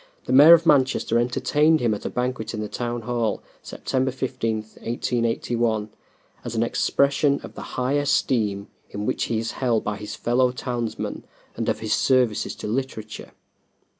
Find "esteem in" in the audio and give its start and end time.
7.99-9.05